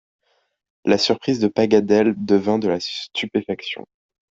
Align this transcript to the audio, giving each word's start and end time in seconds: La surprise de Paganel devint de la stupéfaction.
La 0.83 0.97
surprise 0.97 1.37
de 1.39 1.47
Paganel 1.47 2.15
devint 2.17 2.57
de 2.57 2.67
la 2.67 2.79
stupéfaction. 2.79 3.85